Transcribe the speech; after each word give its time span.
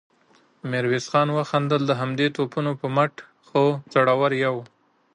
ميرويس 0.69 1.05
خان 1.11 1.27
وخندل: 1.37 1.81
د 1.87 1.91
همدې 2.01 2.27
توپونو 2.35 2.71
په 2.79 2.87
مټ 2.95 3.13
خو 3.47 3.63
زړور 3.93 4.31
يو. 4.45 4.55